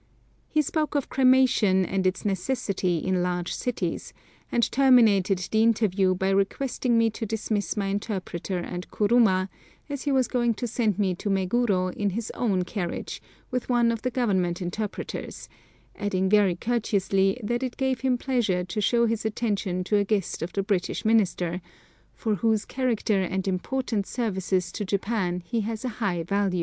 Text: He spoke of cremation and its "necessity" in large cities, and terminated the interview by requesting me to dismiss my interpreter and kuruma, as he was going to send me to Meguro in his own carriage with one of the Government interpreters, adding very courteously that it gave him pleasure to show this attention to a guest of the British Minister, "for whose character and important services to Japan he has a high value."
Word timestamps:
He 0.49 0.63
spoke 0.63 0.95
of 0.95 1.09
cremation 1.09 1.85
and 1.85 2.07
its 2.07 2.25
"necessity" 2.25 2.97
in 2.97 3.21
large 3.21 3.53
cities, 3.53 4.13
and 4.51 4.63
terminated 4.71 5.37
the 5.51 5.61
interview 5.61 6.15
by 6.15 6.29
requesting 6.31 6.97
me 6.97 7.11
to 7.11 7.23
dismiss 7.23 7.77
my 7.77 7.85
interpreter 7.85 8.57
and 8.57 8.89
kuruma, 8.89 9.47
as 9.89 10.01
he 10.05 10.11
was 10.11 10.27
going 10.27 10.55
to 10.55 10.65
send 10.65 10.97
me 10.97 11.13
to 11.13 11.29
Meguro 11.29 11.89
in 11.93 12.09
his 12.09 12.31
own 12.33 12.63
carriage 12.63 13.21
with 13.51 13.69
one 13.69 13.91
of 13.91 14.01
the 14.01 14.09
Government 14.09 14.59
interpreters, 14.59 15.47
adding 15.95 16.29
very 16.29 16.55
courteously 16.55 17.39
that 17.43 17.61
it 17.61 17.77
gave 17.77 18.01
him 18.01 18.17
pleasure 18.17 18.63
to 18.63 18.81
show 18.81 19.05
this 19.05 19.23
attention 19.23 19.83
to 19.83 19.97
a 19.97 20.03
guest 20.03 20.41
of 20.41 20.51
the 20.53 20.63
British 20.63 21.05
Minister, 21.05 21.61
"for 22.15 22.33
whose 22.33 22.65
character 22.65 23.21
and 23.21 23.47
important 23.47 24.07
services 24.07 24.71
to 24.71 24.83
Japan 24.83 25.41
he 25.45 25.61
has 25.61 25.85
a 25.85 25.89
high 26.01 26.23
value." 26.23 26.59